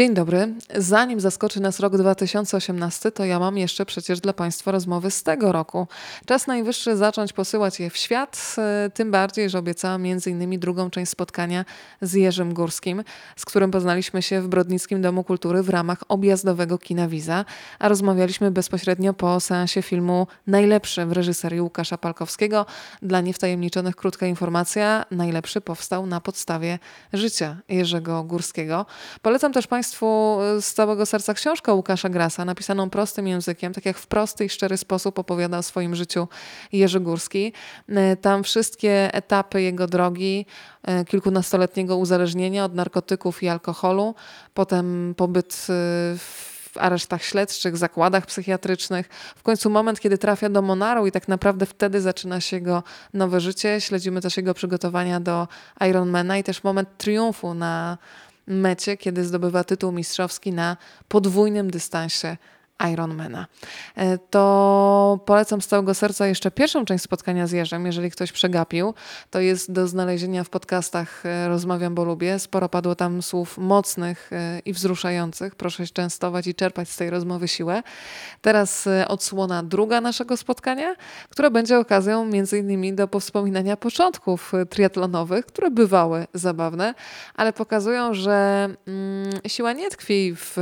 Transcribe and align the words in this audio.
Dzień 0.00 0.14
dobry. 0.14 0.54
Zanim 0.76 1.20
zaskoczy 1.20 1.60
nas 1.60 1.80
rok 1.80 1.96
2018, 1.96 3.12
to 3.12 3.24
ja 3.24 3.38
mam 3.38 3.58
jeszcze 3.58 3.86
przecież 3.86 4.20
dla 4.20 4.32
Państwa 4.32 4.72
rozmowy 4.72 5.10
z 5.10 5.22
tego 5.22 5.52
roku. 5.52 5.86
Czas 6.26 6.46
najwyższy 6.46 6.96
zacząć 6.96 7.32
posyłać 7.32 7.80
je 7.80 7.90
w 7.90 7.96
świat, 7.96 8.56
e, 8.58 8.90
tym 8.94 9.10
bardziej, 9.10 9.50
że 9.50 9.58
obiecałam 9.58 10.02
m.in. 10.06 10.60
drugą 10.60 10.90
część 10.90 11.12
spotkania 11.12 11.64
z 12.02 12.14
Jerzym 12.14 12.54
Górskim, 12.54 13.04
z 13.36 13.44
którym 13.44 13.70
poznaliśmy 13.70 14.22
się 14.22 14.40
w 14.40 14.48
Brodnickim 14.48 15.02
Domu 15.02 15.24
Kultury 15.24 15.62
w 15.62 15.68
ramach 15.68 15.98
objazdowego 16.08 16.78
Kina 16.78 17.08
Wiza, 17.08 17.44
a 17.78 17.88
rozmawialiśmy 17.88 18.50
bezpośrednio 18.50 19.14
po 19.14 19.40
seansie 19.40 19.82
filmu 19.82 20.26
Najlepszy 20.46 21.06
w 21.06 21.12
reżyserii 21.12 21.60
Łukasza 21.60 21.98
Palkowskiego. 21.98 22.66
Dla 23.02 23.20
niewtajemniczonych 23.20 23.96
krótka 23.96 24.26
informacja, 24.26 25.04
najlepszy 25.10 25.60
powstał 25.60 26.06
na 26.06 26.20
podstawie 26.20 26.78
życia 27.12 27.56
Jerzego 27.68 28.24
Górskiego. 28.24 28.86
Polecam 29.22 29.52
też 29.52 29.66
Państwu 29.66 29.89
Państwu 29.90 30.38
z 30.60 30.72
całego 30.74 31.06
serca 31.06 31.34
książkę 31.34 31.72
Łukasza 31.72 32.08
Grasa, 32.08 32.44
napisaną 32.44 32.90
prostym 32.90 33.26
językiem, 33.26 33.72
tak 33.72 33.86
jak 33.86 33.98
w 33.98 34.06
prosty 34.06 34.44
i 34.44 34.48
szczery 34.48 34.76
sposób 34.76 35.18
opowiada 35.18 35.58
o 35.58 35.62
swoim 35.62 35.94
życiu 35.94 36.28
Jerzy 36.72 37.00
Górski. 37.00 37.52
E, 37.88 38.16
tam 38.16 38.42
wszystkie 38.42 39.14
etapy 39.14 39.62
jego 39.62 39.86
drogi, 39.86 40.46
e, 40.82 41.04
kilkunastoletniego 41.04 41.96
uzależnienia 41.96 42.64
od 42.64 42.74
narkotyków 42.74 43.42
i 43.42 43.48
alkoholu, 43.48 44.14
potem 44.54 45.14
pobyt 45.16 45.54
e, 45.54 45.72
w 46.18 46.76
aresztach 46.78 47.22
śledczych, 47.22 47.76
zakładach 47.76 48.26
psychiatrycznych. 48.26 49.08
W 49.36 49.42
końcu 49.42 49.70
moment, 49.70 50.00
kiedy 50.00 50.18
trafia 50.18 50.48
do 50.48 50.62
Monaru 50.62 51.06
i 51.06 51.12
tak 51.12 51.28
naprawdę 51.28 51.66
wtedy 51.66 52.00
zaczyna 52.00 52.40
się 52.40 52.56
jego 52.56 52.82
nowe 53.14 53.40
życie. 53.40 53.80
Śledzimy 53.80 54.20
też 54.20 54.36
jego 54.36 54.54
przygotowania 54.54 55.20
do 55.20 55.48
Ironmana 55.88 56.38
i 56.38 56.44
też 56.44 56.64
moment 56.64 56.88
triumfu 56.98 57.54
na 57.54 57.98
mecie, 58.50 58.96
kiedy 58.96 59.24
zdobywa 59.24 59.64
tytuł 59.64 59.92
mistrzowski 59.92 60.52
na 60.52 60.76
podwójnym 61.08 61.70
dystansie 61.70 62.36
Ironmana. 62.92 63.46
E, 63.96 64.18
to 64.18 65.20
polecam 65.26 65.62
z 65.62 65.66
całego 65.66 65.94
serca 65.94 66.26
jeszcze 66.26 66.50
pierwszą 66.50 66.84
część 66.84 67.04
spotkania 67.04 67.46
z 67.46 67.52
Jerzem, 67.52 67.86
jeżeli 67.86 68.10
ktoś 68.10 68.32
przegapił. 68.32 68.94
To 69.30 69.40
jest 69.40 69.72
do 69.72 69.88
znalezienia 69.88 70.44
w 70.44 70.48
podcastach 70.48 71.26
e, 71.26 71.48
Rozmawiam, 71.48 71.94
bo 71.94 72.04
lubię. 72.04 72.38
Sporo 72.38 72.68
padło 72.68 72.94
tam 72.94 73.22
słów 73.22 73.58
mocnych 73.58 74.30
e, 74.32 74.60
i 74.64 74.72
wzruszających. 74.72 75.54
Proszę 75.54 75.86
się 75.86 75.92
częstować 75.92 76.46
i 76.46 76.54
czerpać 76.54 76.88
z 76.88 76.96
tej 76.96 77.10
rozmowy 77.10 77.48
siłę. 77.48 77.82
Teraz 78.42 78.88
odsłona 79.08 79.62
druga 79.62 80.00
naszego 80.00 80.36
spotkania, 80.36 80.94
która 81.30 81.50
będzie 81.50 81.78
okazją 81.78 82.24
między 82.24 82.58
innymi 82.58 82.92
do 82.92 83.08
powspominania 83.08 83.76
początków 83.76 84.52
triatlonowych, 84.70 85.46
które 85.46 85.70
bywały 85.70 86.26
zabawne, 86.34 86.94
ale 87.34 87.52
pokazują, 87.52 88.14
że 88.14 88.68
mm, 88.86 89.30
siła 89.46 89.72
nie 89.72 89.90
tkwi 89.90 90.34
w 90.36 90.56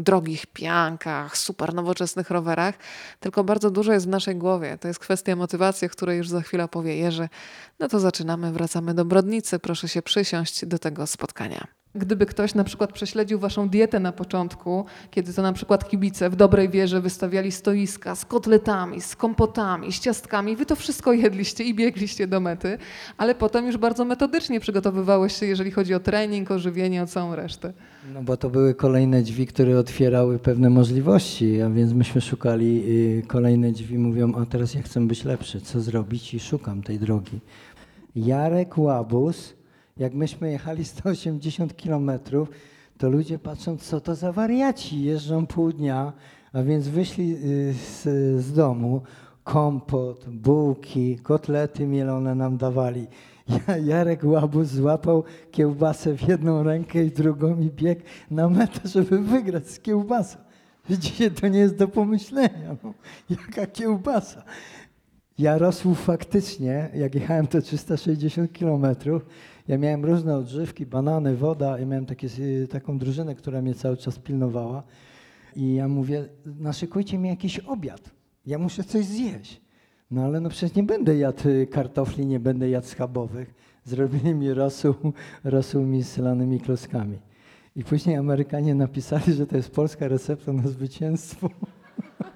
drogich 0.00 0.46
piankach, 0.46 1.38
super 1.54 1.74
nowoczesnych 1.74 2.30
rowerach, 2.30 2.74
tylko 3.20 3.44
bardzo 3.44 3.70
dużo 3.70 3.92
jest 3.92 4.06
w 4.06 4.08
naszej 4.08 4.36
głowie. 4.36 4.78
To 4.78 4.88
jest 4.88 5.00
kwestia 5.00 5.36
motywacji, 5.36 5.86
o 5.86 5.90
której 5.90 6.18
już 6.18 6.28
za 6.28 6.40
chwilę 6.40 6.64
opowie 6.64 6.96
Jerzy. 6.96 7.28
No 7.78 7.88
to 7.88 8.00
zaczynamy, 8.00 8.52
wracamy 8.52 8.94
do 8.94 9.04
Brodnicy. 9.04 9.58
Proszę 9.58 9.88
się 9.88 10.02
przysiąść 10.02 10.66
do 10.66 10.78
tego 10.78 11.06
spotkania. 11.06 11.83
Gdyby 11.96 12.26
ktoś 12.26 12.54
na 12.54 12.64
przykład 12.64 12.92
prześledził 12.92 13.38
waszą 13.38 13.68
dietę 13.68 14.00
na 14.00 14.12
początku, 14.12 14.84
kiedy 15.10 15.34
to 15.34 15.42
na 15.42 15.52
przykład 15.52 15.88
kibice 15.88 16.30
w 16.30 16.36
dobrej 16.36 16.68
wierze 16.68 17.00
wystawiali 17.00 17.52
stoiska 17.52 18.14
z 18.14 18.24
kotletami, 18.24 19.00
z 19.00 19.16
kompotami, 19.16 19.92
z 19.92 20.00
ciastkami, 20.00 20.56
wy 20.56 20.66
to 20.66 20.76
wszystko 20.76 21.12
jedliście 21.12 21.64
i 21.64 21.74
biegliście 21.74 22.26
do 22.26 22.40
mety, 22.40 22.78
ale 23.16 23.34
potem 23.34 23.66
już 23.66 23.76
bardzo 23.76 24.04
metodycznie 24.04 24.60
przygotowywałeś 24.60 25.36
się, 25.36 25.46
jeżeli 25.46 25.70
chodzi 25.70 25.94
o 25.94 26.00
trening, 26.00 26.50
o 26.50 26.58
żywienie, 26.58 27.02
o 27.02 27.06
całą 27.06 27.36
resztę. 27.36 27.72
No 28.14 28.22
bo 28.22 28.36
to 28.36 28.50
były 28.50 28.74
kolejne 28.74 29.22
drzwi, 29.22 29.46
które 29.46 29.78
otwierały 29.78 30.38
pewne 30.38 30.70
możliwości, 30.70 31.62
a 31.62 31.70
więc 31.70 31.92
myśmy 31.92 32.20
szukali 32.20 32.82
y, 33.18 33.26
kolejne 33.26 33.72
drzwi, 33.72 33.98
mówią, 33.98 34.34
a 34.34 34.46
teraz 34.46 34.74
ja 34.74 34.82
chcę 34.82 35.06
być 35.06 35.24
lepszy, 35.24 35.60
co 35.60 35.80
zrobić 35.80 36.34
i 36.34 36.40
szukam 36.40 36.82
tej 36.82 36.98
drogi. 36.98 37.40
Jarek 38.16 38.78
Łabus 38.78 39.54
jak 39.96 40.14
myśmy 40.14 40.50
jechali 40.50 40.84
180 40.84 41.76
kilometrów, 41.76 42.48
to 42.98 43.10
ludzie 43.10 43.38
patrzą, 43.38 43.76
co 43.76 44.00
to 44.00 44.14
za 44.14 44.32
wariaci, 44.32 45.02
jeżdżą 45.02 45.46
pół 45.46 45.72
dnia, 45.72 46.12
a 46.52 46.62
więc 46.62 46.88
wyszli 46.88 47.34
y, 47.34 47.74
z, 47.74 48.02
z 48.44 48.52
domu, 48.52 49.02
kompot, 49.44 50.28
bułki, 50.28 51.18
kotlety 51.18 51.86
mielone 51.86 52.34
nam 52.34 52.56
dawali. 52.56 53.06
Jarek 53.84 54.24
Łabus 54.24 54.68
złapał 54.68 55.24
kiełbasę 55.50 56.16
w 56.16 56.28
jedną 56.28 56.62
rękę 56.62 57.04
i 57.04 57.10
drugą 57.10 57.60
i 57.60 57.70
biegł 57.70 58.02
na 58.30 58.48
metę, 58.48 58.80
żeby 58.84 59.18
wygrać 59.18 59.70
z 59.70 59.80
kiełbasą. 59.80 60.38
Widzicie, 60.88 61.30
to 61.30 61.48
nie 61.48 61.58
jest 61.58 61.76
do 61.76 61.88
pomyślenia. 61.88 62.76
No, 62.82 62.94
jaka 63.30 63.66
kiełbasa. 63.66 64.44
Jarosłów 65.38 66.00
faktycznie, 66.00 66.90
jak 66.94 67.14
jechałem 67.14 67.46
te 67.46 67.62
360 67.62 68.52
kilometrów, 68.52 69.26
ja 69.68 69.78
miałem 69.78 70.04
różne 70.04 70.36
odżywki, 70.36 70.86
banany, 70.86 71.36
woda. 71.36 71.78
Ja 71.78 71.86
miałem 71.86 72.06
takie, 72.06 72.28
y, 72.38 72.68
taką 72.68 72.98
drużynę, 72.98 73.34
która 73.34 73.62
mnie 73.62 73.74
cały 73.74 73.96
czas 73.96 74.18
pilnowała. 74.18 74.82
I 75.56 75.74
ja 75.74 75.88
mówię, 75.88 76.28
naszykujcie 76.46 77.18
mi 77.18 77.28
jakiś 77.28 77.58
obiad. 77.58 78.10
Ja 78.46 78.58
muszę 78.58 78.84
coś 78.84 79.04
zjeść. 79.04 79.60
No 80.10 80.24
ale 80.24 80.40
no 80.40 80.48
przecież 80.48 80.76
nie 80.76 80.82
będę 80.82 81.16
jadł 81.16 81.48
y, 81.48 81.66
kartofli, 81.66 82.26
nie 82.26 82.40
będę 82.40 82.68
jadł 82.68 82.86
schabowych. 82.86 83.54
Zrobili 83.84 84.34
mi 84.34 84.54
rosół, 84.54 84.94
rosół 85.44 85.82
mi 85.82 86.02
z 86.02 86.08
selanymi 86.08 86.60
klockami. 86.60 87.18
I 87.76 87.84
później 87.84 88.16
Amerykanie 88.16 88.74
napisali, 88.74 89.32
że 89.32 89.46
to 89.46 89.56
jest 89.56 89.70
polska 89.70 90.08
recepta 90.08 90.52
na 90.52 90.68
zwycięstwo. 90.68 91.48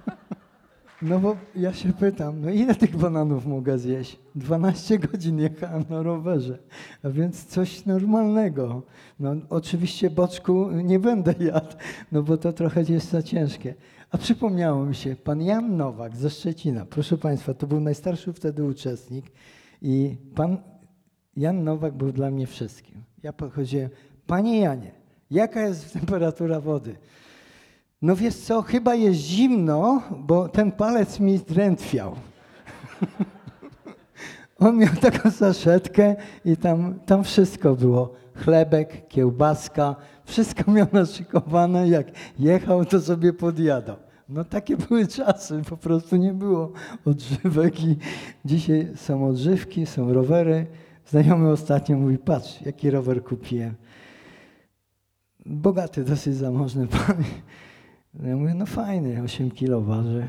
No 1.03 1.19
bo 1.19 1.37
ja 1.57 1.73
się 1.73 1.93
pytam, 1.93 2.41
no 2.41 2.51
ile 2.51 2.75
tych 2.75 2.97
bananów 2.97 3.47
mogę 3.47 3.79
zjeść? 3.79 4.19
12 4.35 4.99
godzin 4.99 5.39
jechałem 5.39 5.85
na 5.91 6.03
rowerze, 6.03 6.59
a 7.03 7.09
więc 7.09 7.47
coś 7.47 7.87
normalnego. 7.87 8.83
No 9.21 9.37
oczywiście 9.51 10.11
boczku 10.11 10.71
nie 10.71 10.99
będę 10.99 11.35
jadł, 11.41 11.77
no 12.13 12.23
bo 12.23 12.37
to 12.37 12.53
trochę 12.53 12.83
jest 12.89 13.11
za 13.11 13.23
ciężkie. 13.23 13.75
A 14.11 14.19
przypomniało 14.19 14.87
mi 14.87 14.95
się, 14.95 15.17
pan 15.17 15.43
Jan 15.43 15.77
Nowak 15.77 16.17
ze 16.17 16.31
Szczecina, 16.31 16.87
proszę 16.87 17.19
państwa, 17.19 17.55
to 17.55 17.67
był 17.67 17.81
najstarszy 17.81 18.33
wtedy 18.33 18.65
uczestnik 18.65 19.27
i 19.83 20.17
pan 20.35 20.59
Jan 21.37 21.65
Nowak 21.65 21.95
był 21.95 22.13
dla 22.13 22.31
mnie 22.31 22.47
wszystkim. 22.47 23.03
Ja 23.23 23.33
podchodziłem, 23.33 23.91
panie 24.27 24.61
Janie, 24.61 24.93
jaka 25.31 25.63
jest 25.63 25.93
temperatura 25.93 26.61
wody? 26.61 26.97
No 28.03 28.17
wiesz 28.17 28.35
co, 28.35 28.63
chyba 28.63 28.95
jest 28.95 29.21
zimno, 29.21 30.03
bo 30.19 30.49
ten 30.49 30.73
palec 30.73 31.21
mi 31.21 31.39
zdrętwiał. 31.39 32.17
On 34.59 34.77
miał 34.77 34.95
taką 34.95 35.31
zaszetkę 35.31 36.17
i 36.45 36.57
tam, 36.57 37.01
tam 37.07 37.25
wszystko 37.25 37.75
było. 37.75 38.15
Chlebek, 38.35 39.09
kiełbaska, 39.09 39.97
wszystko 40.25 40.71
miał 40.71 40.87
naszykowane. 40.93 41.89
Jak 41.89 42.07
jechał, 42.39 42.85
to 42.85 43.01
sobie 43.01 43.33
podjadał. 43.33 43.97
No 44.29 44.45
takie 44.45 44.77
były 44.77 45.07
czasy, 45.07 45.63
po 45.69 45.77
prostu 45.77 46.17
nie 46.17 46.33
było 46.33 46.73
odżywek 47.05 47.85
i 47.85 47.97
dzisiaj 48.45 48.89
są 48.97 49.27
odżywki, 49.29 49.87
są 49.87 50.13
rowery. 50.13 50.67
Znajomy 51.07 51.51
ostatnio 51.51 51.97
mówi, 51.97 52.19
patrz, 52.19 52.61
jaki 52.63 52.91
rower 52.91 53.25
kupiłem. 53.25 53.75
Bogaty, 55.47 56.05
dosyć 56.05 56.35
zamożny 56.35 56.87
pan. 57.07 57.25
No 58.15 58.29
ja 58.29 58.37
mówię, 58.37 58.55
no 58.55 58.67
fajny, 58.67 59.23
8 59.23 59.51
kilo 59.51 59.81
waży. 59.81 60.29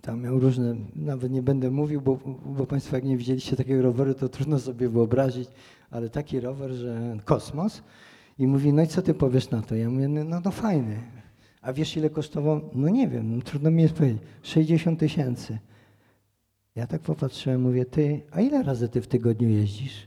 Tam 0.00 0.22
miał 0.22 0.40
różne, 0.40 0.76
nawet 0.96 1.32
nie 1.32 1.42
będę 1.42 1.70
mówił, 1.70 2.00
bo, 2.00 2.18
bo 2.46 2.66
Państwo 2.66 2.96
jak 2.96 3.04
nie 3.04 3.16
widzieliście 3.16 3.56
takiego 3.56 3.82
roweru, 3.82 4.14
to 4.14 4.28
trudno 4.28 4.58
sobie 4.58 4.88
wyobrazić, 4.88 5.48
ale 5.90 6.10
taki 6.10 6.40
rower, 6.40 6.70
że 6.70 7.16
kosmos. 7.24 7.82
I 8.38 8.46
mówi, 8.46 8.72
no 8.72 8.82
i 8.82 8.86
co 8.86 9.02
ty 9.02 9.14
powiesz 9.14 9.50
na 9.50 9.62
to? 9.62 9.74
Ja 9.74 9.90
mówię, 9.90 10.08
no, 10.08 10.24
no, 10.24 10.40
no 10.44 10.50
fajny. 10.50 10.96
A 11.62 11.72
wiesz 11.72 11.96
ile 11.96 12.10
kosztował? 12.10 12.60
No 12.74 12.88
nie 12.88 13.08
wiem, 13.08 13.36
no 13.36 13.42
trudno 13.42 13.70
mi 13.70 13.82
jest 13.82 13.94
powiedzieć. 13.94 14.22
60 14.42 15.00
tysięcy. 15.00 15.58
Ja 16.74 16.86
tak 16.86 17.00
popatrzyłem, 17.00 17.62
mówię, 17.62 17.84
ty, 17.84 18.20
a 18.30 18.40
ile 18.40 18.62
razy 18.62 18.88
ty 18.88 19.00
w 19.00 19.06
tygodniu 19.06 19.48
jeździsz? 19.48 20.06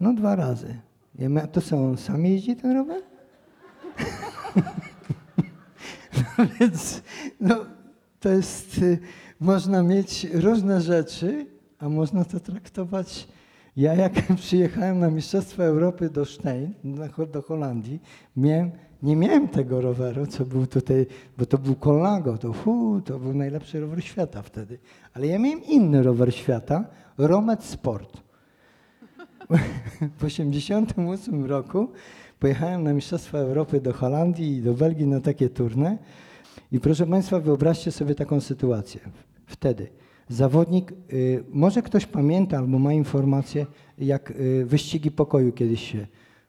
No 0.00 0.14
dwa 0.14 0.36
razy. 0.36 0.78
Ja 1.14 1.28
mówię, 1.28 1.46
to 1.52 1.60
co, 1.60 1.84
on 1.84 1.96
sam 1.96 2.26
jeździ 2.26 2.56
ten 2.56 2.72
rower? 2.72 3.02
Więc 6.60 7.02
no, 7.40 7.64
to 8.20 8.28
jest, 8.28 8.78
y, 8.78 8.98
można 9.40 9.82
mieć 9.82 10.26
różne 10.32 10.80
rzeczy, 10.80 11.46
a 11.78 11.88
można 11.88 12.24
to 12.24 12.40
traktować. 12.40 13.28
Ja 13.76 13.94
jak 13.94 14.12
przyjechałem 14.36 14.98
na 14.98 15.10
Mistrzostwa 15.10 15.64
Europy 15.64 16.10
do 16.10 16.24
Stein, 16.24 16.74
do 17.32 17.42
Holandii, 17.42 18.00
miałem, 18.36 18.70
nie 19.02 19.16
miałem 19.16 19.48
tego 19.48 19.80
roweru, 19.80 20.26
co 20.26 20.44
był 20.44 20.66
tutaj, 20.66 21.06
bo 21.38 21.46
to 21.46 21.58
był 21.58 21.74
Colnago, 21.74 22.38
to, 22.38 22.52
hu, 22.52 23.00
to 23.04 23.18
był 23.18 23.34
najlepszy 23.34 23.80
rower 23.80 24.04
świata 24.04 24.42
wtedy. 24.42 24.78
Ale 25.14 25.26
ja 25.26 25.38
miałem 25.38 25.64
inny 25.64 26.02
rower 26.02 26.34
świata, 26.34 26.84
Romet 27.18 27.64
Sport. 27.64 28.16
W 30.00 30.20
1988 30.20 31.44
roku 31.44 31.88
Pojechałem 32.38 32.84
na 32.84 32.92
Mistrzostwa 32.92 33.38
Europy 33.38 33.80
do 33.80 33.92
Holandii 33.92 34.56
i 34.56 34.62
do 34.62 34.74
Belgii 34.74 35.06
na 35.06 35.20
takie 35.20 35.48
turne. 35.48 35.98
I 36.72 36.80
proszę 36.80 37.06
Państwa, 37.06 37.40
wyobraźcie 37.40 37.92
sobie 37.92 38.14
taką 38.14 38.40
sytuację. 38.40 39.00
Wtedy 39.46 39.88
zawodnik, 40.28 40.92
y, 41.12 41.44
może 41.50 41.82
ktoś 41.82 42.06
pamięta 42.06 42.58
albo 42.58 42.78
ma 42.78 42.92
informację, 42.92 43.66
jak 43.98 44.30
y, 44.30 44.64
wyścigi 44.66 45.10
pokoju 45.10 45.52
kiedyś 45.52 45.92
się. 45.92 46.06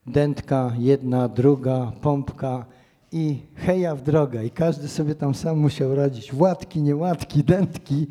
Dętka, 0.07 0.73
jedna, 0.77 1.27
druga, 1.27 1.91
pompka 2.01 2.65
i 3.11 3.37
heja 3.55 3.95
w 3.95 4.01
drogę. 4.01 4.45
I 4.45 4.51
każdy 4.51 4.87
sobie 4.87 5.15
tam 5.15 5.35
sam 5.35 5.57
musiał 5.57 5.95
radzić. 5.95 6.33
Łatki, 6.33 6.81
niełatki, 6.81 7.43
dętki. 7.43 8.07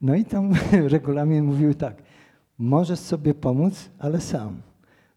No 0.00 0.14
i 0.14 0.24
tam 0.24 0.52
regulamin 0.94 1.44
mówił 1.44 1.74
tak, 1.74 2.02
możesz 2.58 2.98
sobie 2.98 3.34
pomóc, 3.34 3.90
ale 3.98 4.20
sam. 4.20 4.62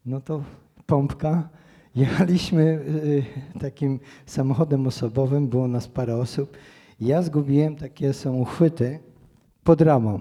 No 0.05 0.21
to 0.21 0.43
pompka. 0.85 1.49
Jechaliśmy 1.95 2.61
y, 2.63 3.59
takim 3.59 3.99
samochodem 4.25 4.87
osobowym, 4.87 5.47
było 5.47 5.67
nas 5.67 5.87
parę 5.87 6.17
osób. 6.17 6.57
Ja 6.99 7.21
zgubiłem 7.21 7.75
takie 7.75 8.13
są 8.13 8.35
uchwyty 8.35 8.99
pod 9.63 9.81
ramą. 9.81 10.19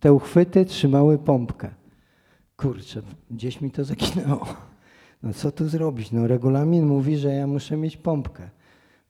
Te 0.00 0.12
uchwyty 0.12 0.64
trzymały 0.64 1.18
pompkę. 1.18 1.70
Kurczę, 2.56 3.02
gdzieś 3.30 3.60
mi 3.60 3.70
to 3.70 3.84
zaginęło. 3.84 4.46
No 5.22 5.32
co 5.32 5.52
tu 5.52 5.68
zrobić? 5.68 6.12
No 6.12 6.26
regulamin 6.26 6.86
mówi, 6.86 7.16
że 7.16 7.34
ja 7.34 7.46
muszę 7.46 7.76
mieć 7.76 7.96
pompkę. 7.96 8.50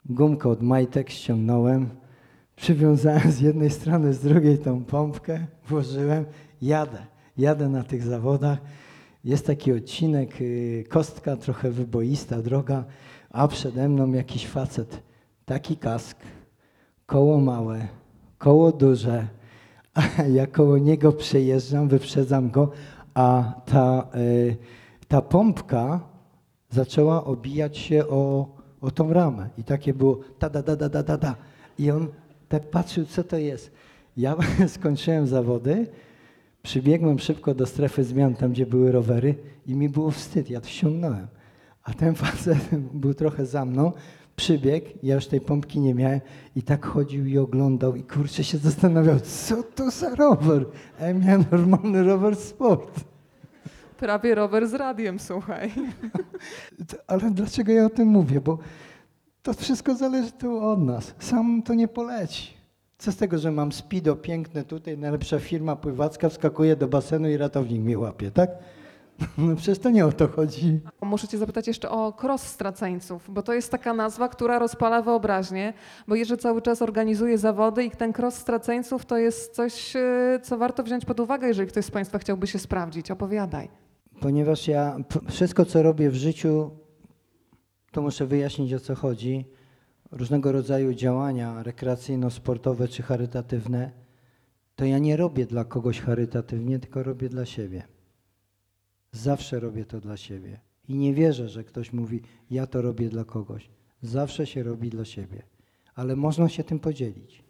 Gumkę 0.04 0.48
od 0.48 0.62
majtek 0.62 1.10
ściągnąłem, 1.10 1.88
przywiązałem 2.56 3.32
z 3.32 3.40
jednej 3.40 3.70
strony, 3.70 4.14
z 4.14 4.20
drugiej 4.20 4.58
tą 4.58 4.84
pompkę, 4.84 5.46
włożyłem, 5.68 6.24
jadę. 6.62 7.06
Jadę 7.36 7.68
na 7.68 7.82
tych 7.82 8.02
zawodach. 8.02 8.58
Jest 9.24 9.46
taki 9.46 9.72
odcinek, 9.72 10.40
y, 10.40 10.84
kostka 10.88 11.36
trochę 11.36 11.70
wyboista, 11.70 12.42
droga, 12.42 12.84
a 13.30 13.48
przede 13.48 13.88
mną 13.88 14.12
jakiś 14.12 14.46
facet. 14.46 15.02
Taki 15.44 15.76
kask, 15.76 16.16
koło 17.06 17.40
małe, 17.40 17.88
koło 18.38 18.72
duże, 18.72 19.26
a 20.18 20.22
ja 20.22 20.46
koło 20.46 20.78
niego 20.78 21.12
przejeżdżam, 21.12 21.88
wyprzedzam 21.88 22.50
go, 22.50 22.70
a 23.14 23.52
ta, 23.66 24.08
y, 24.14 24.56
ta 25.08 25.22
pompka 25.22 26.00
zaczęła 26.70 27.24
obijać 27.24 27.78
się 27.78 28.06
o, 28.06 28.48
o 28.80 28.90
tą 28.90 29.12
ramę. 29.12 29.48
I 29.58 29.64
takie 29.64 29.94
było 29.94 30.20
ta 30.38 30.50
da 30.50 30.62
da 30.62 30.76
da 30.76 31.02
da 31.02 31.16
da. 31.16 31.34
I 31.78 31.90
on 31.90 32.08
tak 32.48 32.70
patrzył, 32.70 33.04
co 33.04 33.24
to 33.24 33.36
jest. 33.36 33.70
Ja 34.16 34.36
skończyłem 34.76 35.26
zawody, 35.26 35.86
przybiegłem 36.62 37.18
szybko 37.18 37.54
do 37.54 37.66
strefy 37.66 38.04
zmian, 38.04 38.34
tam 38.34 38.52
gdzie 38.52 38.66
były 38.66 38.92
rowery 38.92 39.34
i 39.66 39.74
mi 39.74 39.88
było 39.88 40.10
wstyd, 40.10 40.50
ja 40.50 40.60
to 40.60 40.68
ściągnąłem. 40.68 41.26
A 41.84 41.94
ten 41.94 42.14
facet 42.24 42.58
był 42.92 43.14
trochę 43.14 43.46
za 43.46 43.64
mną, 43.64 43.92
przybiegł, 44.36 44.86
ja 45.02 45.14
już 45.14 45.26
tej 45.26 45.40
pompki 45.40 45.80
nie 45.80 45.94
miałem 45.94 46.20
i 46.56 46.62
tak 46.62 46.86
chodził 46.86 47.26
i 47.26 47.38
oglądał 47.38 47.96
i 47.96 48.02
kurczę 48.02 48.44
się 48.44 48.58
zastanawiał, 48.58 49.20
co 49.20 49.62
to 49.62 49.90
za 49.90 50.14
rower? 50.14 50.66
A 51.00 51.04
ja 51.04 51.14
miałem 51.14 51.44
normalny 51.50 52.02
rower 52.02 52.36
sport. 52.36 53.00
Prawie 53.98 54.34
rower 54.34 54.68
z 54.68 54.74
radiem, 54.74 55.18
słuchaj. 55.18 55.72
Ale 57.06 57.30
dlaczego 57.30 57.72
ja 57.72 57.86
o 57.86 57.90
tym 57.90 58.08
mówię? 58.08 58.40
Bo 58.40 58.58
to 59.42 59.54
wszystko 59.54 59.94
zależy 59.94 60.32
tu 60.32 60.58
od 60.58 60.80
nas. 60.80 61.14
Sam 61.18 61.62
to 61.62 61.74
nie 61.74 61.88
poleci. 61.88 62.57
Co 62.98 63.12
z 63.12 63.16
tego, 63.16 63.38
że 63.38 63.52
mam 63.52 63.72
speedo 63.72 64.16
piękne 64.16 64.64
tutaj, 64.64 64.98
najlepsza 64.98 65.38
firma 65.38 65.76
pływacka, 65.76 66.28
wskakuje 66.28 66.76
do 66.76 66.88
basenu 66.88 67.28
i 67.28 67.36
ratownik 67.36 67.82
mnie 67.82 67.98
łapie, 67.98 68.30
tak? 68.30 68.50
No 69.38 69.56
przecież 69.56 69.78
to 69.78 69.90
nie 69.90 70.06
o 70.06 70.12
to 70.12 70.28
chodzi. 70.28 70.80
Muszę 71.02 71.28
cię 71.28 71.38
zapytać 71.38 71.66
jeszcze 71.66 71.90
o 71.90 72.14
cross 72.22 72.42
straceńców, 72.42 73.30
bo 73.34 73.42
to 73.42 73.52
jest 73.54 73.70
taka 73.70 73.94
nazwa, 73.94 74.28
która 74.28 74.58
rozpala 74.58 75.02
wyobraźnię, 75.02 75.72
bo 76.08 76.14
Jerzy 76.14 76.36
cały 76.36 76.62
czas 76.62 76.82
organizuje 76.82 77.38
zawody 77.38 77.84
i 77.84 77.90
ten 77.90 78.12
cross 78.18 78.34
straceńców 78.34 79.06
to 79.06 79.18
jest 79.18 79.54
coś, 79.54 79.96
e, 79.96 80.40
co 80.42 80.58
warto 80.58 80.82
wziąć 80.82 81.04
pod 81.04 81.20
uwagę, 81.20 81.48
jeżeli 81.48 81.68
ktoś 81.68 81.84
z 81.84 81.90
Państwa 81.90 82.18
chciałby 82.18 82.46
się 82.46 82.58
sprawdzić. 82.58 83.10
Opowiadaj. 83.10 83.68
Ponieważ 84.20 84.68
ja 84.68 84.96
wszystko, 85.30 85.64
co 85.64 85.82
robię 85.82 86.10
w 86.10 86.14
życiu, 86.14 86.70
to 87.92 88.02
muszę 88.02 88.26
wyjaśnić, 88.26 88.74
o 88.74 88.80
co 88.80 88.94
chodzi. 88.94 89.44
Różnego 90.10 90.52
rodzaju 90.52 90.94
działania 90.94 91.62
rekreacyjno-sportowe 91.62 92.88
czy 92.88 93.02
charytatywne, 93.02 93.90
to 94.76 94.84
ja 94.84 94.98
nie 94.98 95.16
robię 95.16 95.46
dla 95.46 95.64
kogoś 95.64 96.00
charytatywnie, 96.00 96.78
tylko 96.78 97.02
robię 97.02 97.28
dla 97.28 97.46
siebie. 97.46 97.82
Zawsze 99.12 99.60
robię 99.60 99.84
to 99.84 100.00
dla 100.00 100.16
siebie. 100.16 100.60
I 100.88 100.94
nie 100.94 101.14
wierzę, 101.14 101.48
że 101.48 101.64
ktoś 101.64 101.92
mówi, 101.92 102.20
ja 102.50 102.66
to 102.66 102.82
robię 102.82 103.08
dla 103.08 103.24
kogoś. 103.24 103.70
Zawsze 104.02 104.46
się 104.46 104.62
robi 104.62 104.90
dla 104.90 105.04
siebie. 105.04 105.42
Ale 105.94 106.16
można 106.16 106.48
się 106.48 106.64
tym 106.64 106.78
podzielić. 106.78 107.42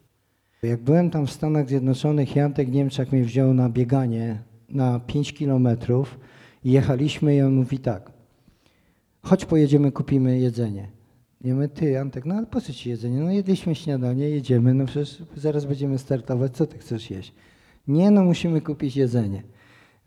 Jak 0.63 0.83
byłem 0.83 1.09
tam 1.09 1.27
w 1.27 1.31
Stanach 1.31 1.69
Zjednoczonych, 1.69 2.35
Jantek 2.35 2.71
Niemczak 2.71 3.11
mnie 3.11 3.23
wziął 3.23 3.53
na 3.53 3.69
bieganie 3.69 4.43
na 4.69 4.99
5 4.99 5.33
kilometrów 5.33 6.19
i 6.63 6.71
jechaliśmy 6.71 7.35
i 7.35 7.41
on 7.41 7.53
mówi 7.53 7.79
tak, 7.79 8.11
chodź 9.23 9.45
pojedziemy, 9.45 9.91
kupimy 9.91 10.39
jedzenie. 10.39 10.98
I 11.41 11.53
my, 11.53 11.69
ty 11.69 11.99
Antek, 11.99 12.25
no 12.25 12.35
ale 12.35 12.47
po 12.47 12.61
co 12.61 12.73
ci 12.73 12.89
jedzenie? 12.89 13.19
No 13.19 13.31
jedliśmy 13.31 13.75
śniadanie, 13.75 14.29
jedziemy, 14.29 14.73
no 14.73 14.85
przecież 14.85 15.23
zaraz 15.35 15.65
będziemy 15.65 15.97
startować, 15.97 16.57
co 16.57 16.67
ty 16.67 16.77
chcesz 16.77 17.11
jeść? 17.11 17.33
Nie, 17.87 18.11
no 18.11 18.23
musimy 18.23 18.61
kupić 18.61 18.95
jedzenie. 18.95 19.43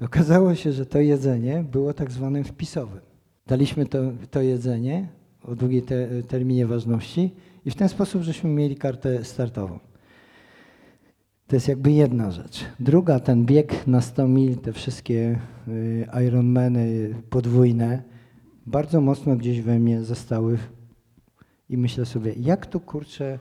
Okazało 0.02 0.55
się, 0.55 0.73
że 0.73 0.87
to 0.87 1.00
jedzenie 1.00 1.64
było 1.73 1.94
tak 1.94 2.11
zwanym 2.11 2.44
wpisowym. 2.44 3.00
Daliśmy 3.46 3.87
to, 3.87 3.99
to 4.31 4.43
jedzenie 4.43 5.08
o 5.44 5.55
długiej 5.55 5.82
te, 5.82 6.23
terminie 6.23 6.67
ważności 6.67 7.34
i 7.64 7.70
w 7.70 7.75
ten 7.75 7.88
sposób 7.88 8.23
żeśmy 8.23 8.50
mieli 8.50 8.76
kartę 8.76 9.25
startową. 9.25 9.79
To 11.46 11.56
jest 11.56 11.69
jakby 11.69 11.93
jedna 11.93 12.31
rzecz. 12.31 12.64
Druga, 12.81 13.20
ten 13.20 13.44
bieg 13.44 13.87
na 13.87 14.00
100 14.00 14.29
mil, 14.29 14.56
te 14.56 14.73
wszystkie 14.73 15.38
y, 15.69 16.06
Ironmany 16.26 17.14
podwójne, 17.31 18.02
bardzo 18.67 19.00
mocno 19.00 19.37
gdzieś 19.37 19.61
we 19.61 19.79
mnie 19.79 20.02
zostały 20.02 20.58
i 21.68 21.76
myślę 21.76 22.06
sobie, 22.06 22.32
jak 22.36 22.66
tu 22.66 22.80
kurczę 22.80 23.38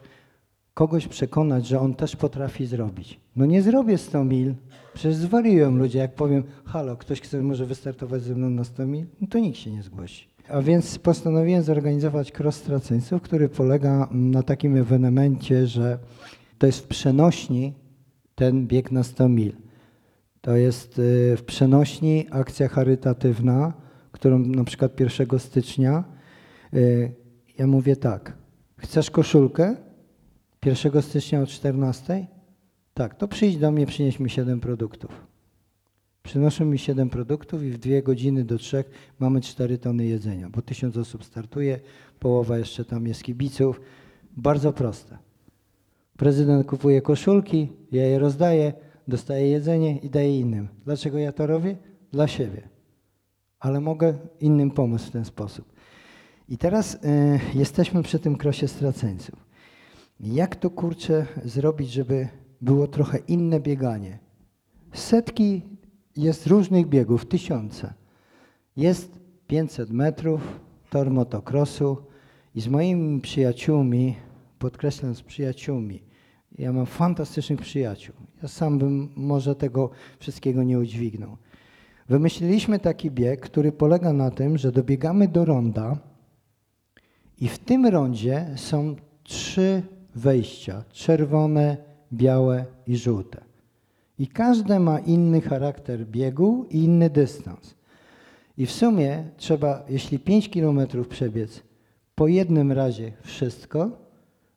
kogoś 0.73 1.07
przekonać, 1.07 1.67
że 1.67 1.79
on 1.79 1.93
też 1.93 2.15
potrafi 2.15 2.65
zrobić. 2.65 3.19
No 3.35 3.45
nie 3.45 3.61
zrobię 3.61 3.97
100 3.97 4.23
mil, 4.23 4.53
przecież 4.93 5.15
zwariują 5.15 5.75
ludzie, 5.75 5.99
jak 5.99 6.15
powiem, 6.15 6.43
halo, 6.65 6.97
ktoś 6.97 7.21
chce 7.21 7.41
może 7.41 7.65
wystartować 7.65 8.21
ze 8.21 8.35
mną 8.35 8.49
na 8.49 8.63
100 8.63 8.85
mil, 8.85 9.05
no 9.21 9.27
to 9.27 9.39
nikt 9.39 9.57
się 9.57 9.71
nie 9.71 9.83
zgłosi. 9.83 10.27
A 10.49 10.61
więc 10.61 10.99
postanowiłem 10.99 11.63
zorganizować 11.63 12.39
cross 12.39 12.55
straceńców, 12.55 13.21
który 13.21 13.49
polega 13.49 14.07
na 14.11 14.43
takim 14.43 14.75
ewenemencie, 14.75 15.67
że 15.67 15.99
to 16.57 16.65
jest 16.65 16.79
w 16.79 16.87
przenośni 16.87 17.73
ten 18.35 18.67
bieg 18.67 18.91
na 18.91 19.03
100 19.03 19.29
mil. 19.29 19.53
To 20.41 20.55
jest 20.55 20.99
y, 20.99 21.37
w 21.37 21.43
przenośni 21.43 22.27
akcja 22.31 22.67
charytatywna, 22.67 23.73
którą 24.11 24.39
na 24.39 24.63
przykład 24.63 24.99
1 24.99 25.39
stycznia 25.39 26.03
y, 26.73 27.20
ja 27.61 27.67
mówię 27.67 27.95
tak, 27.95 28.37
chcesz 28.77 29.11
koszulkę 29.11 29.75
1 30.65 31.01
stycznia 31.01 31.41
o 31.41 31.45
14? 31.45 32.27
Tak, 32.93 33.15
to 33.15 33.27
przyjdź 33.27 33.57
do 33.57 33.71
mnie, 33.71 33.85
przynieś 33.85 34.19
mi 34.19 34.29
7 34.29 34.59
produktów. 34.59 35.27
Przynoszą 36.23 36.65
mi 36.65 36.79
7 36.79 37.09
produktów 37.09 37.63
i 37.63 37.69
w 37.69 37.77
2 37.77 38.01
godziny 38.01 38.43
do 38.43 38.57
3 38.57 38.83
mamy 39.19 39.41
4 39.41 39.77
tony 39.77 40.05
jedzenia, 40.05 40.49
bo 40.49 40.61
1000 40.61 40.97
osób 40.97 41.25
startuje, 41.25 41.79
połowa 42.19 42.57
jeszcze 42.57 42.85
tam 42.85 43.07
jest 43.07 43.23
kibiców. 43.23 43.81
Bardzo 44.37 44.73
proste. 44.73 45.17
Prezydent 46.17 46.67
kupuje 46.67 47.01
koszulki, 47.01 47.69
ja 47.91 48.07
je 48.07 48.19
rozdaję, 48.19 48.73
dostaję 49.07 49.47
jedzenie 49.47 49.97
i 49.97 50.09
daję 50.09 50.39
innym. 50.39 50.67
Dlaczego 50.85 51.17
ja 51.17 51.31
to 51.31 51.47
robię? 51.47 51.77
Dla 52.11 52.27
siebie. 52.27 52.69
Ale 53.59 53.81
mogę 53.81 54.13
innym 54.39 54.71
pomóc 54.71 55.01
w 55.01 55.11
ten 55.11 55.25
sposób. 55.25 55.80
I 56.51 56.57
teraz 56.57 56.95
y, 56.95 56.99
jesteśmy 57.53 58.03
przy 58.03 58.19
tym 58.19 58.35
krosie 58.35 58.67
straceńców. 58.67 59.45
Jak 60.19 60.55
to 60.55 60.69
kurczę 60.69 61.25
zrobić, 61.45 61.91
żeby 61.91 62.27
było 62.61 62.87
trochę 62.87 63.17
inne 63.17 63.59
bieganie? 63.59 64.19
Setki 64.93 65.61
jest 66.17 66.47
różnych 66.47 66.87
biegów, 66.87 67.25
tysiące. 67.25 67.93
Jest 68.77 69.19
500 69.47 69.91
metrów, 69.91 70.59
tor 70.89 71.11
motocrossu 71.11 71.97
i 72.55 72.61
z 72.61 72.67
moimi 72.67 73.21
przyjaciółmi, 73.21 74.15
podkreślam 74.59 75.15
z 75.15 75.21
przyjaciółmi, 75.21 76.03
ja 76.57 76.73
mam 76.73 76.85
fantastycznych 76.85 77.61
przyjaciół. 77.61 78.15
Ja 78.41 78.47
sam 78.47 78.79
bym 78.79 79.09
może 79.15 79.55
tego 79.55 79.89
wszystkiego 80.19 80.63
nie 80.63 80.79
udźwignął. 80.79 81.37
Wymyśliliśmy 82.09 82.79
taki 82.79 83.11
bieg, 83.11 83.41
który 83.41 83.71
polega 83.71 84.13
na 84.13 84.31
tym, 84.31 84.57
że 84.57 84.71
dobiegamy 84.71 85.27
do 85.27 85.45
ronda 85.45 86.10
i 87.41 87.47
w 87.47 87.59
tym 87.59 87.85
rondzie 87.85 88.47
są 88.55 88.95
trzy 89.23 89.81
wejścia: 90.15 90.83
czerwone, 90.91 91.77
białe 92.13 92.65
i 92.87 92.97
żółte. 92.97 93.41
I 94.19 94.27
każde 94.27 94.79
ma 94.79 94.99
inny 94.99 95.41
charakter 95.41 96.05
biegu 96.05 96.65
i 96.69 96.83
inny 96.83 97.09
dystans. 97.09 97.75
I 98.57 98.65
w 98.65 98.71
sumie 98.71 99.23
trzeba, 99.37 99.85
jeśli 99.89 100.19
5 100.19 100.49
kilometrów 100.49 101.07
przebiec, 101.07 101.63
po 102.15 102.27
jednym 102.27 102.71
razie 102.71 103.11
wszystko, 103.21 103.89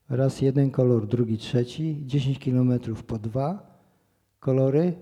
raz 0.08 0.40
jeden 0.40 0.70
kolor, 0.70 1.06
drugi 1.06 1.38
trzeci, 1.38 2.02
10 2.06 2.38
kilometrów 2.38 3.04
po 3.04 3.18
dwa 3.18 3.78
kolory, 4.40 4.92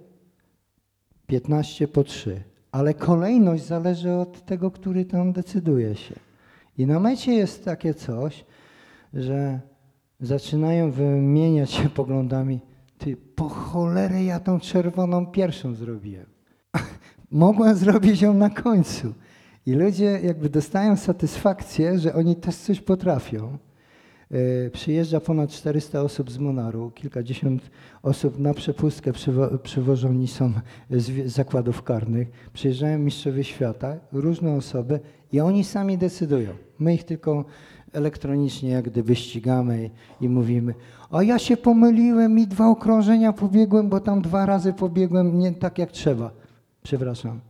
15 1.27 1.89
po 1.89 2.05
trzy. 2.05 2.43
Ale 2.73 2.95
kolejność 2.95 3.65
zależy 3.65 4.13
od 4.13 4.45
tego, 4.45 4.71
który 4.71 5.05
tam 5.05 5.33
decyduje 5.33 5.97
się. 5.97 6.15
I 6.79 6.87
na 6.87 7.01
mecie 7.01 7.35
jest 7.35 7.65
takie 7.65 7.95
coś, 7.95 8.45
że 9.15 9.61
zaczynają 10.21 10.91
wymieniać 10.91 11.71
się 11.71 11.89
poglądami. 12.01 12.61
Ty, 12.99 13.17
po 13.17 13.49
cholerę 13.49 14.25
ja 14.25 14.41
tą 14.41 14.61
czerwoną 14.61 15.27
pierwszą 15.27 15.75
zrobiłem. 15.75 16.27
Mogłem 17.31 17.75
zrobić 17.77 18.23
ją 18.23 18.35
na 18.35 18.51
końcu. 18.51 19.15
I 19.67 19.73
ludzie 19.73 20.21
jakby 20.23 20.49
dostają 20.49 20.97
satysfakcję, 20.97 21.99
że 21.99 22.15
oni 22.15 22.37
też 22.37 22.57
coś 22.57 22.81
potrafią. 22.81 23.59
E, 24.33 24.71
Przyjeżdża 24.71 25.21
ponad 25.21 25.51
400 25.51 26.03
osób 26.03 26.31
z 26.31 26.39
Monaru, 26.39 26.91
kilkadziesiąt 26.91 27.71
osób 28.03 28.39
na 28.39 28.55
przepustkę 28.55 29.13
przywo- 29.13 29.59
przywożoni 29.59 30.29
są 30.29 30.53
z 30.91 31.33
zakładów 31.33 31.83
karnych. 31.83 32.29
Przyjeżdżają 32.53 32.99
mistrzowie 32.99 33.45
świata, 33.45 33.97
różne 34.13 34.55
osoby 34.55 35.01
i 35.33 35.41
oni 35.41 35.65
sami 35.65 35.99
decydują. 35.99 36.51
My 36.79 36.95
ich 36.95 37.05
tylko 37.05 37.45
elektronicznie 37.93 38.71
jak 38.71 38.85
gdyby 38.85 39.17
ścigamy 39.17 39.91
i 40.21 40.29
mówimy, 40.29 40.75
a 41.11 41.23
ja 41.23 41.39
się 41.39 41.57
pomyliłem 41.57 42.39
i 42.39 42.47
dwa 42.47 42.69
okrążenia 42.69 43.33
pobiegłem, 43.33 43.89
bo 43.89 44.01
tam 44.01 44.23
dwa 44.23 44.47
razy 44.47 44.73
pobiegłem 44.73 45.39
nie 45.39 45.53
tak 45.53 45.79
jak 45.79 45.93
trzeba. 45.93 46.31
Przepraszam. 46.83 47.41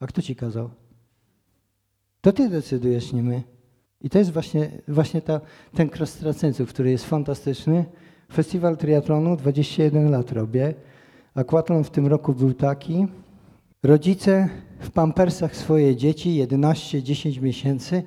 A 0.00 0.06
kto 0.06 0.22
ci 0.22 0.36
kazał? 0.36 0.70
To 2.20 2.32
ty 2.32 2.48
decydujesz, 2.48 3.12
nie 3.12 3.22
my. 3.22 3.42
I 4.00 4.10
to 4.10 4.18
jest 4.18 4.32
właśnie, 4.32 4.70
właśnie 4.88 5.22
ta, 5.22 5.40
ten 5.74 5.90
tracenców, 6.20 6.68
który 6.68 6.90
jest 6.90 7.04
fantastyczny. 7.04 7.84
Festiwal 8.32 8.76
triatlonu 8.76 9.36
21 9.36 10.10
lat 10.10 10.32
robię. 10.32 10.74
Aquatlon 11.34 11.84
w 11.84 11.90
tym 11.90 12.06
roku 12.06 12.34
był 12.34 12.54
taki. 12.54 13.06
Rodzice 13.82 14.48
w 14.78 14.90
pampersach 14.90 15.56
swoje 15.56 15.96
dzieci, 15.96 16.46
11-10 16.48 17.42
miesięcy. 17.42 18.02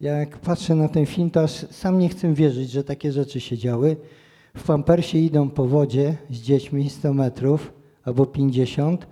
Ja 0.00 0.12
jak 0.12 0.38
patrzę 0.38 0.74
na 0.74 0.88
ten 0.88 1.06
film, 1.06 1.30
to 1.30 1.42
aż 1.42 1.50
sam 1.52 1.98
nie 1.98 2.08
chcę 2.08 2.34
wierzyć, 2.34 2.70
że 2.70 2.84
takie 2.84 3.12
rzeczy 3.12 3.40
się 3.40 3.58
działy. 3.58 3.96
W 4.56 4.62
pampersie 4.62 5.18
idą 5.18 5.50
po 5.50 5.66
wodzie 5.66 6.16
z 6.30 6.36
dziećmi 6.36 6.90
100 6.90 7.14
metrów 7.14 7.72
albo 8.04 8.26
50, 8.26 9.06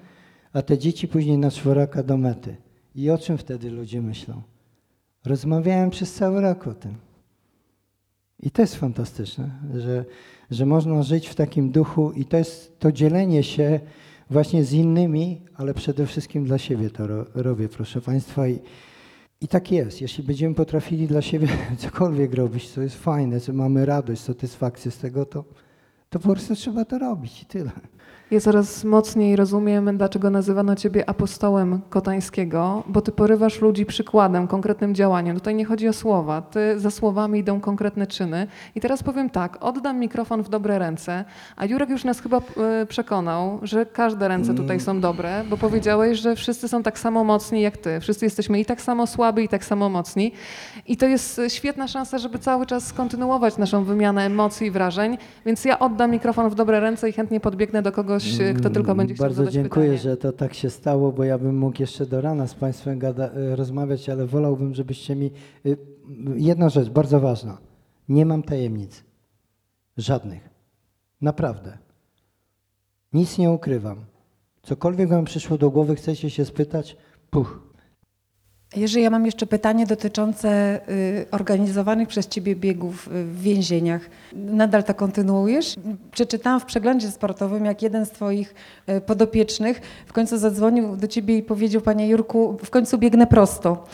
a 0.53 0.63
te 0.63 0.79
dzieci 0.79 1.09
później 1.09 1.39
na 1.39 1.51
czworaka 1.51 2.03
do 2.03 2.17
mety. 2.17 2.57
I 2.95 3.11
o 3.11 3.19
czym 3.19 3.39
wtedy 3.39 3.71
ludzie 3.71 4.03
myślą? 4.03 4.43
Rozmawiałem 5.27 5.91
przez 5.91 6.15
cały 6.15 6.41
rok 6.41 6.67
o 6.67 6.75
tym. 6.75 6.95
I 8.41 8.51
to 8.51 8.63
jest 8.63 8.77
fantastyczne, 8.77 9.51
że, 9.75 10.05
że 10.51 10.67
można 10.67 11.03
żyć 11.03 11.29
w 11.29 11.35
takim 11.35 11.71
duchu 11.71 12.13
i 12.13 12.25
to 12.25 12.37
jest 12.37 12.79
to 12.79 12.93
dzielenie 12.93 13.43
się 13.43 13.81
właśnie 14.31 14.65
z 14.65 14.73
innymi, 14.73 15.41
ale 15.55 15.75
przede 15.75 16.07
wszystkim 16.07 16.45
dla 16.45 16.59
siebie 16.59 16.91
to 16.91 17.07
ro, 17.07 17.25
robię, 17.35 17.69
proszę 17.69 18.01
Państwa. 18.01 18.49
I, 18.49 18.59
I 19.41 19.49
tak 19.49 19.73
jest. 19.73 20.01
Jeśli 20.01 20.25
będziemy 20.25 20.55
potrafili 20.55 21.07
dla 21.07 21.23
siebie 21.23 21.49
cokolwiek 21.79 22.35
robić, 22.35 22.71
co 22.71 22.83
jest 22.83 22.97
fajne, 22.97 23.41
co 23.41 23.53
mamy 23.53 23.87
radość, 23.87 24.23
satysfakcję 24.23 24.91
z 24.91 24.99
tego, 24.99 25.27
to, 25.27 25.45
to 26.09 26.19
po 26.19 26.33
prostu 26.33 26.55
trzeba 26.55 26.85
to 26.85 26.99
robić 26.99 27.43
i 27.43 27.47
tyle. 27.47 27.71
Ja 28.31 28.41
coraz 28.41 28.85
mocniej 28.85 29.37
rozumiem, 29.37 29.97
dlaczego 29.97 30.31
nazywano 30.31 30.77
ciebie 30.77 31.09
apostołem 31.09 31.81
Kotańskiego, 31.91 32.83
bo 32.87 33.01
ty 33.01 33.13
porywasz 33.13 33.61
ludzi 33.61 33.87
przykładem, 33.87 34.47
konkretnym 34.49 34.95
działaniem. 34.95 35.37
Tutaj 35.37 35.55
nie 35.55 35.65
chodzi 35.65 35.89
o 35.89 35.93
słowa, 35.93 36.43
ty 36.43 36.81
za 36.81 36.91
słowami 36.91 37.39
idą 37.39 37.61
konkretne 37.61 38.07
czyny. 38.07 38.47
I 38.75 38.81
teraz 38.81 39.03
powiem 39.03 39.31
tak, 39.31 39.59
oddam 39.61 39.99
mikrofon 39.99 40.43
w 40.43 40.49
dobre 40.49 40.79
ręce, 40.79 41.25
a 41.57 41.67
Jurek 41.67 41.91
już 41.91 42.05
nas 42.05 42.21
chyba 42.21 42.37
e, 42.37 42.87
przekonał, 42.87 43.59
że 43.63 43.87
każde 43.87 44.29
ręce 44.29 44.55
tutaj 44.55 44.81
są 44.81 45.01
dobre, 45.01 45.45
bo 45.51 45.57
powiedziałeś, 45.57 46.19
że 46.19 46.37
wszyscy 46.37 46.69
są 46.69 46.83
tak 46.83 46.99
samo 46.99 47.25
mocni 47.25 47.61
jak 47.61 47.77
ty. 47.77 48.01
Wszyscy 48.01 48.25
jesteśmy 48.25 48.61
i 48.61 48.65
tak 48.65 48.81
samo 48.81 49.07
słabi, 49.07 49.45
i 49.45 49.49
tak 49.49 49.65
samo 49.65 49.89
mocni. 49.89 50.33
I 50.87 50.97
to 50.97 51.07
jest 51.07 51.39
e, 51.39 51.51
świetna 51.51 51.89
szansa, 51.89 52.19
żeby 52.19 52.39
cały 52.39 52.67
czas 52.67 52.93
kontynuować 52.93 53.57
naszą 53.57 53.85
wymianę 53.85 54.23
emocji 54.23 54.67
i 54.67 54.71
wrażeń, 54.71 55.19
więc 55.47 55.65
ja 55.65 55.79
oddam 55.79 56.11
mikrofon 56.11 56.51
w 56.51 56.55
dobre 56.55 56.81
ręce 56.81 57.09
i 57.09 57.13
chętnie 57.13 57.41
podbiegnę 57.41 57.83
do 57.83 57.93
kogoś, 57.97 58.41
e, 58.41 58.55
kto 58.55 58.71
tylko 58.71 58.95
będzie 58.95 59.15
chciał 59.15 59.27
Bardzo 59.27 59.47
dziękuję, 59.51 59.87
pytanie. 59.87 59.99
że 59.99 60.17
to 60.17 60.33
tak 60.33 60.55
się 60.55 60.71
stało, 60.71 61.13
bo 61.13 61.25
ja 61.25 61.39
bym 61.39 61.59
mógł 61.59 61.77
jeszcze 61.83 62.07
do 62.07 62.21
rana 62.21 62.47
z 62.47 62.55
Państwem 62.55 62.99
gada, 62.99 63.31
e, 63.31 63.57
rozmawiać, 63.57 64.09
ale 64.09 64.27
wolałbym, 64.27 64.75
żebyście 64.75 65.17
mi. 65.17 65.31
y, 65.67 65.77
Jedna 66.37 66.69
rzecz 66.69 66.89
bardzo 66.89 67.21
ważna. 67.21 67.59
Nie 68.09 68.27
mam 68.27 68.43
tajemnic. 68.43 69.05
Żadnych. 69.97 70.49
Naprawdę. 71.21 71.79
Nic 73.13 73.39
nie 73.39 73.51
ukrywam. 73.51 74.05
Cokolwiek 74.63 75.09
Wam 75.09 75.25
przyszło 75.25 75.59
do 75.59 75.71
głowy, 75.71 75.95
chcecie 75.97 76.31
się 76.31 76.45
spytać? 76.45 76.97
Puch. 77.31 77.66
Jeżeli 78.75 79.05
ja 79.05 79.11
mam 79.11 79.27
jeszcze 79.27 79.47
pytanie 79.47 79.87
dotyczące 79.87 80.81
y, 80.89 81.27
organizowanych 81.31 82.09
przez 82.09 82.29
Ciebie 82.29 82.57
biegów 82.57 83.09
y, 83.09 83.11
w 83.25 83.41
więzieniach. 83.43 84.03
Nadal 84.33 84.85
to 84.85 84.95
kontynuujesz? 84.95 85.75
Przeczytałam 86.11 86.61
w 86.61 86.65
przeglądzie 86.65 87.11
sportowym, 87.11 87.65
jak 87.65 87.83
jeden 87.83 88.07
z 88.07 88.11
Twoich 88.11 88.55
y, 88.89 89.01
podopiecznych 89.01 89.81
w 90.07 90.13
końcu 90.13 90.39
zadzwonił 90.39 90.97
do 90.97 91.09
Ciebie 91.09 91.37
i 91.39 91.43
powiedział, 91.43 91.83
Panie 91.83 92.09
Jurku, 92.09 92.57
w 92.65 92.71
końcu 92.71 92.99
biegnę 92.99 93.27
prosto, 93.27 93.85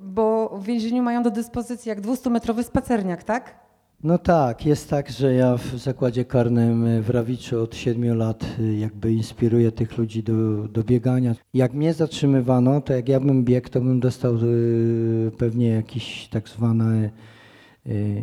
bo- 0.00 0.48
w 0.58 0.64
więzieniu 0.64 1.02
mają 1.02 1.22
do 1.22 1.30
dyspozycji 1.30 1.88
jak 1.88 2.00
200-metrowy 2.00 2.62
spacerniak, 2.62 3.24
tak? 3.24 3.69
No 4.04 4.18
tak, 4.18 4.66
jest 4.66 4.90
tak, 4.90 5.10
że 5.10 5.34
ja 5.34 5.56
w 5.56 5.78
zakładzie 5.78 6.24
karnym 6.24 6.86
y, 6.86 7.02
w 7.02 7.10
Rawiczu 7.10 7.62
od 7.62 7.76
siedmiu 7.76 8.14
lat 8.14 8.46
y, 8.60 8.76
jakby 8.76 9.12
inspiruję 9.12 9.72
tych 9.72 9.98
ludzi 9.98 10.22
do, 10.22 10.68
do 10.68 10.84
biegania. 10.84 11.34
Jak 11.54 11.74
mnie 11.74 11.94
zatrzymywano, 11.94 12.80
to 12.80 12.92
jak 12.92 13.08
ja 13.08 13.20
bym 13.20 13.44
biegł, 13.44 13.68
to 13.68 13.80
bym 13.80 14.00
dostał 14.00 14.36
y, 14.36 15.30
pewnie 15.38 15.68
jakiś 15.68 16.28
tak 16.28 16.48
zwany, 16.48 17.10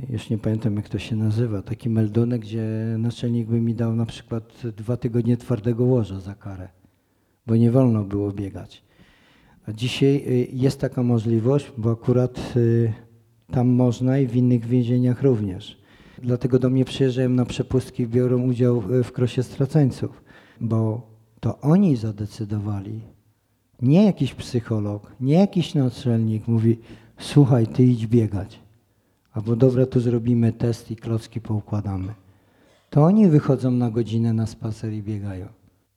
już 0.09 0.29
nie 0.29 0.37
pamiętam 0.37 0.75
jak 0.75 0.89
to 0.89 0.99
się 0.99 1.15
nazywa, 1.15 1.61
taki 1.61 1.89
meldunek, 1.89 2.41
gdzie 2.41 2.95
naczelnik 2.97 3.47
by 3.47 3.61
mi 3.61 3.75
dał 3.75 3.95
na 3.95 4.05
przykład 4.05 4.61
dwa 4.77 4.97
tygodnie 4.97 5.37
twardego 5.37 5.85
łoża 5.85 6.19
za 6.19 6.35
karę, 6.35 6.69
bo 7.47 7.55
nie 7.55 7.71
wolno 7.71 8.03
było 8.03 8.31
biegać. 8.31 8.83
A 9.67 9.73
dzisiaj 9.73 10.47
jest 10.53 10.79
taka 10.79 11.03
możliwość, 11.03 11.71
bo 11.77 11.91
akurat 11.91 12.53
tam 13.51 13.67
można 13.67 14.19
i 14.19 14.27
w 14.27 14.35
innych 14.35 14.65
więzieniach 14.65 15.21
również. 15.23 15.77
Dlatego 16.23 16.59
do 16.59 16.69
mnie 16.69 16.85
przyjeżdżają 16.85 17.29
na 17.29 17.45
przepustki 17.45 18.07
biorą 18.07 18.41
udział 18.43 18.81
w- 18.81 19.03
w 19.03 19.11
krosie 19.11 19.43
straceńców, 19.43 20.23
bo 20.61 21.01
to 21.39 21.59
oni 21.61 21.95
zadecydowali. 21.95 23.01
Nie 23.81 24.05
jakiś 24.05 24.33
psycholog, 24.33 25.11
nie 25.21 25.33
jakiś 25.33 25.73
naczelnik 25.75 26.47
mówi, 26.47 26.77
słuchaj, 27.19 27.67
ty 27.67 27.83
idź 27.83 28.07
biegać. 28.07 28.59
Albo 29.33 29.55
dobra, 29.55 29.85
tu 29.85 29.99
zrobimy 29.99 30.53
test 30.53 30.91
i 30.91 30.95
klocki 30.95 31.41
poukładamy. 31.41 32.13
To 32.89 33.03
oni 33.03 33.27
wychodzą 33.27 33.71
na 33.71 33.91
godzinę 33.91 34.33
na 34.33 34.45
spacer 34.47 34.93
i 34.93 35.03
biegają. 35.03 35.47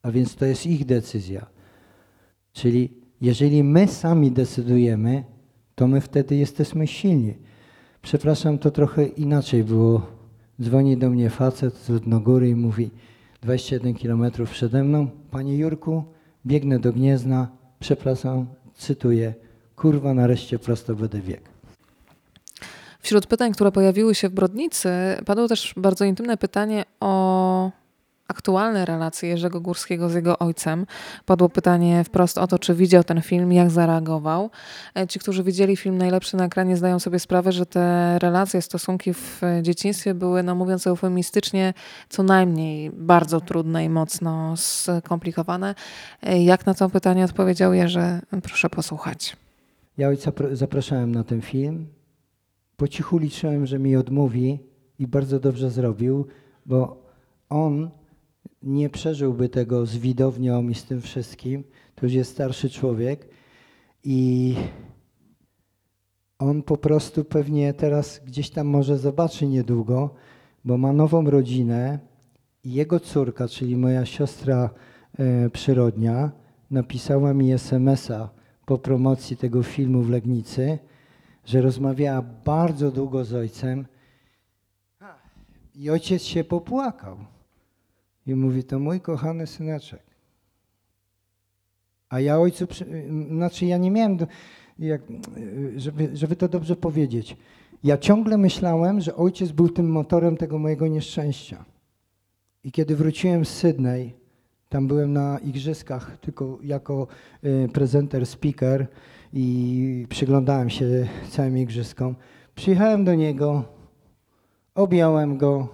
A 0.03 0.11
więc 0.11 0.35
to 0.35 0.45
jest 0.45 0.65
ich 0.65 0.85
decyzja. 0.85 1.45
Czyli 2.53 2.89
jeżeli 3.21 3.63
my 3.63 3.87
sami 3.87 4.31
decydujemy, 4.31 5.23
to 5.75 5.87
my 5.87 6.01
wtedy 6.01 6.35
jesteśmy 6.35 6.87
silni. 6.87 7.33
Przepraszam, 8.01 8.57
to 8.57 8.71
trochę 8.71 9.05
inaczej 9.05 9.63
było. 9.63 10.01
Dzwoni 10.61 10.97
do 10.97 11.09
mnie 11.09 11.29
facet 11.29 11.75
z 11.75 11.89
Ludnogóry 11.89 12.49
i 12.49 12.55
mówi 12.55 12.91
21 13.41 13.93
kilometrów 13.93 14.49
przede 14.49 14.83
mną. 14.83 15.07
Panie 15.31 15.57
Jurku, 15.57 16.03
biegnę 16.45 16.79
do 16.79 16.93
Gniezna. 16.93 17.47
Przepraszam, 17.79 18.45
cytuję. 18.75 19.33
Kurwa, 19.75 20.13
nareszcie 20.13 20.59
prosto 20.59 20.95
będę 20.95 21.19
biegł. 21.19 21.43
Wśród 22.99 23.27
pytań, 23.27 23.51
które 23.53 23.71
pojawiły 23.71 24.15
się 24.15 24.29
w 24.29 24.33
Brodnicy, 24.33 24.89
padło 25.25 25.47
też 25.47 25.73
bardzo 25.77 26.05
intymne 26.05 26.37
pytanie 26.37 26.85
o 26.99 27.71
aktualne 28.31 28.85
relacje 28.85 29.29
Jerzego 29.29 29.61
Górskiego 29.61 30.09
z 30.09 30.13
jego 30.13 30.39
ojcem. 30.39 30.85
Padło 31.25 31.49
pytanie 31.49 32.03
wprost 32.03 32.37
o 32.37 32.47
to, 32.47 32.59
czy 32.59 32.75
widział 32.75 33.03
ten 33.03 33.21
film, 33.21 33.51
jak 33.53 33.69
zareagował. 33.69 34.49
E, 34.95 35.07
Ci, 35.07 35.19
którzy 35.19 35.43
widzieli 35.43 35.77
film 35.77 35.97
najlepszy 35.97 36.37
na 36.37 36.45
ekranie, 36.45 36.77
zdają 36.77 36.99
sobie 36.99 37.19
sprawę, 37.19 37.51
że 37.51 37.65
te 37.65 38.19
relacje, 38.19 38.61
stosunki 38.61 39.13
w 39.13 39.41
dzieciństwie 39.61 40.13
były, 40.13 40.43
no 40.43 40.55
mówiąc 40.55 40.87
eufemistycznie, 40.87 41.73
co 42.09 42.23
najmniej 42.23 42.91
bardzo 42.91 43.41
trudne 43.41 43.85
i 43.85 43.89
mocno 43.89 44.53
skomplikowane. 44.57 45.75
E, 46.23 46.43
Jak 46.43 46.65
na 46.65 46.73
to 46.73 46.89
pytanie 46.89 47.25
odpowiedział 47.25 47.73
Jerzy? 47.73 48.19
Proszę 48.43 48.69
posłuchać. 48.69 49.37
Ja 49.97 50.07
ojca 50.07 50.31
zapraszałem 50.51 51.11
na 51.11 51.23
ten 51.23 51.41
film. 51.41 51.87
Po 52.77 52.87
cichu 52.87 53.17
liczyłem, 53.17 53.65
że 53.65 53.79
mi 53.79 53.95
odmówi 53.95 54.59
i 54.99 55.07
bardzo 55.07 55.39
dobrze 55.39 55.69
zrobił, 55.69 56.27
bo 56.65 57.01
on 57.49 57.89
nie 58.63 58.89
przeżyłby 58.89 59.49
tego 59.49 59.85
z 59.85 59.97
widownią 59.97 60.69
i 60.69 60.75
z 60.75 60.83
tym 60.83 61.01
wszystkim. 61.01 61.63
To 61.95 62.05
już 62.05 62.13
jest 62.13 62.31
starszy 62.31 62.69
człowiek. 62.69 63.29
I 64.03 64.55
on 66.39 66.63
po 66.63 66.77
prostu 66.77 67.25
pewnie 67.25 67.73
teraz 67.73 68.21
gdzieś 68.25 68.49
tam 68.49 68.67
może 68.67 68.97
zobaczy 68.97 69.47
niedługo, 69.47 70.15
bo 70.65 70.77
ma 70.77 70.93
nową 70.93 71.29
rodzinę 71.29 71.99
i 72.63 72.73
jego 72.73 72.99
córka, 72.99 73.47
czyli 73.47 73.77
moja 73.77 74.05
siostra 74.05 74.69
e, 75.17 75.49
przyrodnia, 75.49 76.31
napisała 76.71 77.33
mi 77.33 77.51
SMS-a 77.51 78.29
po 78.65 78.77
promocji 78.77 79.37
tego 79.37 79.63
filmu 79.63 80.01
w 80.01 80.09
Legnicy, 80.09 80.79
że 81.45 81.61
rozmawiała 81.61 82.21
bardzo 82.21 82.91
długo 82.91 83.25
z 83.25 83.33
ojcem 83.33 83.85
i 85.75 85.89
ojciec 85.89 86.23
się 86.23 86.43
popłakał. 86.43 87.17
I 88.27 88.35
mówi, 88.35 88.63
to 88.63 88.79
mój 88.79 89.01
kochany 89.01 89.47
syneczek. 89.47 90.03
A 92.09 92.19
ja 92.19 92.39
ojcu, 92.39 92.67
znaczy 93.27 93.65
ja 93.65 93.77
nie 93.77 93.91
miałem, 93.91 94.17
do, 94.17 94.27
jak, 94.79 95.01
żeby, 95.75 96.09
żeby 96.13 96.35
to 96.35 96.47
dobrze 96.47 96.75
powiedzieć. 96.75 97.37
Ja 97.83 97.97
ciągle 97.97 98.37
myślałem, 98.37 99.01
że 99.01 99.15
ojciec 99.15 99.51
był 99.51 99.69
tym 99.69 99.91
motorem 99.91 100.37
tego 100.37 100.59
mojego 100.59 100.87
nieszczęścia. 100.87 101.65
I 102.63 102.71
kiedy 102.71 102.95
wróciłem 102.95 103.45
z 103.45 103.49
Sydney, 103.49 104.13
tam 104.69 104.87
byłem 104.87 105.13
na 105.13 105.39
igrzyskach 105.39 106.17
tylko 106.17 106.59
jako 106.63 107.07
y, 107.43 107.69
prezenter, 107.73 108.25
speaker 108.25 108.87
i 109.33 110.05
przyglądałem 110.09 110.69
się 110.69 111.07
całym 111.29 111.57
igrzyskom. 111.57 112.15
Przyjechałem 112.55 113.05
do 113.05 113.15
niego, 113.15 113.63
objąłem 114.75 115.37
go, 115.37 115.67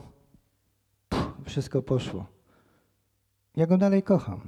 wszystko 1.45 1.81
poszło. 1.81 2.36
Ja 3.57 3.65
go 3.65 3.77
dalej 3.77 4.03
kocham. 4.03 4.39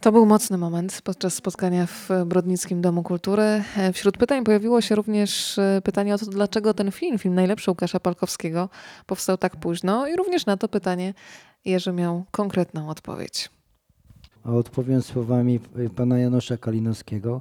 To 0.00 0.12
był 0.12 0.26
mocny 0.26 0.58
moment 0.58 1.02
podczas 1.04 1.34
spotkania 1.34 1.86
w 1.86 2.08
Brodnickim 2.26 2.80
Domu 2.80 3.02
Kultury. 3.02 3.42
E, 3.76 3.92
Wśród 3.92 4.18
pytań 4.18 4.44
pojawiło 4.44 4.80
się 4.80 4.94
również 4.94 5.58
e, 5.58 5.80
pytanie 5.84 6.14
o 6.14 6.18
to, 6.18 6.26
dlaczego 6.26 6.74
ten 6.74 6.92
film, 6.92 7.18
film 7.18 7.34
najlepszy 7.34 7.70
Łukasza 7.70 8.00
Palkowskiego, 8.00 8.68
powstał 9.06 9.38
tak 9.38 9.56
późno 9.56 10.08
i 10.08 10.16
również 10.16 10.46
na 10.46 10.56
to 10.56 10.68
pytanie 10.68 11.14
Jerzy 11.64 11.92
miał 11.92 12.24
konkretną 12.30 12.88
odpowiedź. 12.88 13.50
A 14.44 14.50
odpowiem 14.50 15.02
słowami 15.02 15.60
y, 15.78 15.90
pana 15.90 16.18
Janusza 16.18 16.56
Kalinowskiego. 16.56 17.40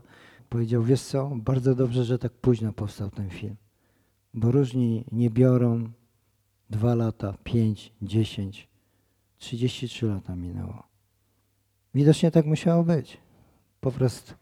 Powiedział, 0.53 0.83
wiesz 0.83 1.01
co, 1.01 1.31
bardzo 1.36 1.75
dobrze, 1.75 2.03
że 2.03 2.19
tak 2.19 2.33
późno 2.33 2.74
powstał 2.74 3.10
ten 3.10 3.29
film. 3.29 3.55
Bo 4.33 4.51
różni 4.51 5.05
nie 5.12 5.29
biorą 5.29 5.91
dwa 6.69 6.95
lata, 6.95 7.38
pięć, 7.43 7.93
dziesięć, 8.01 8.67
trzydzieści 9.38 9.88
trzy 9.89 10.05
lata 10.05 10.36
minęło. 10.36 10.83
Widocznie 11.93 12.31
tak 12.31 12.45
musiało 12.45 12.83
być. 12.83 13.17
Po 13.81 13.91
prostu. 13.91 14.33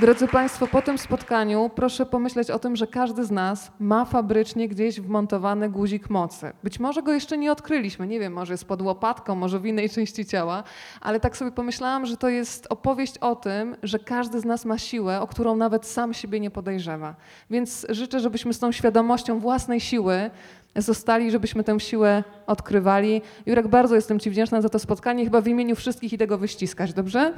Drodzy 0.00 0.28
Państwo, 0.28 0.66
po 0.66 0.82
tym 0.82 0.98
spotkaniu 0.98 1.70
proszę 1.74 2.06
pomyśleć 2.06 2.50
o 2.50 2.58
tym, 2.58 2.76
że 2.76 2.86
każdy 2.86 3.24
z 3.24 3.30
nas 3.30 3.72
ma 3.80 4.04
fabrycznie 4.04 4.68
gdzieś 4.68 5.00
wmontowany 5.00 5.70
guzik 5.70 6.10
mocy. 6.10 6.52
Być 6.64 6.80
może 6.80 7.02
go 7.02 7.12
jeszcze 7.12 7.38
nie 7.38 7.52
odkryliśmy, 7.52 8.06
nie 8.06 8.20
wiem, 8.20 8.32
może 8.32 8.52
jest 8.52 8.64
pod 8.64 8.82
łopatką, 8.82 9.34
może 9.34 9.60
w 9.60 9.66
innej 9.66 9.90
części 9.90 10.26
ciała, 10.26 10.64
ale 11.00 11.20
tak 11.20 11.36
sobie 11.36 11.50
pomyślałam, 11.50 12.06
że 12.06 12.16
to 12.16 12.28
jest 12.28 12.66
opowieść 12.70 13.18
o 13.18 13.36
tym, 13.36 13.76
że 13.82 13.98
każdy 13.98 14.40
z 14.40 14.44
nas 14.44 14.64
ma 14.64 14.78
siłę, 14.78 15.20
o 15.20 15.26
którą 15.26 15.56
nawet 15.56 15.86
sam 15.86 16.14
siebie 16.14 16.40
nie 16.40 16.50
podejrzewa. 16.50 17.14
Więc 17.50 17.86
życzę, 17.88 18.20
żebyśmy 18.20 18.54
z 18.54 18.58
tą 18.58 18.72
świadomością 18.72 19.40
własnej 19.40 19.80
siły 19.80 20.30
zostali, 20.76 21.30
żebyśmy 21.30 21.64
tę 21.64 21.80
siłę 21.80 22.24
odkrywali. 22.46 23.22
Jurek, 23.46 23.68
bardzo 23.68 23.94
jestem 23.94 24.20
Ci 24.20 24.30
wdzięczna 24.30 24.62
za 24.62 24.68
to 24.68 24.78
spotkanie, 24.78 25.24
chyba 25.24 25.40
w 25.40 25.48
imieniu 25.48 25.76
wszystkich 25.76 26.12
i 26.12 26.18
tego 26.18 26.38
wyściskać, 26.38 26.92
dobrze? 26.92 27.32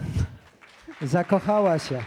Zakochała 1.03 1.79
się. 1.79 2.03